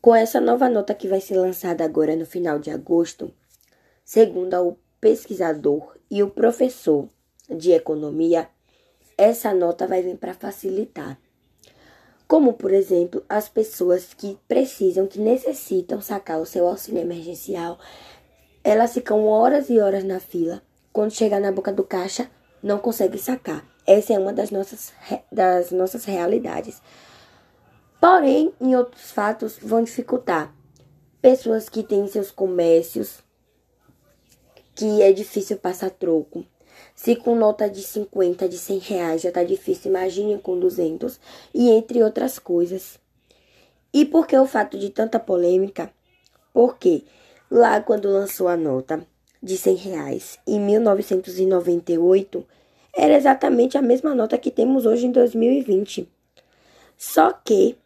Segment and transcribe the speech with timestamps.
[0.00, 3.32] Com essa nova nota que vai ser lançada agora no final de agosto,
[4.04, 7.08] segundo o pesquisador e o professor
[7.50, 8.48] de economia,
[9.16, 11.18] essa nota vai vir para facilitar.
[12.28, 17.78] Como, por exemplo, as pessoas que precisam, que necessitam sacar o seu auxílio emergencial,
[18.62, 20.62] elas ficam horas e horas na fila.
[20.92, 22.30] Quando chegar na boca do caixa,
[22.62, 23.66] não consegue sacar.
[23.86, 24.92] Essa é uma das nossas,
[25.32, 26.80] das nossas realidades.
[28.00, 30.54] Porém, em outros fatos, vão dificultar.
[31.20, 33.18] Pessoas que têm seus comércios,
[34.74, 36.44] que é difícil passar troco.
[36.94, 41.18] Se com nota de 50, de 100 reais já tá difícil, imagine com 200
[41.52, 43.00] e entre outras coisas.
[43.92, 45.90] E por que o fato de tanta polêmica?
[46.52, 47.02] Porque
[47.50, 49.04] lá quando lançou a nota
[49.42, 52.46] de 100 reais em 1998,
[52.96, 56.08] era exatamente a mesma nota que temos hoje em 2020.
[56.96, 57.76] Só que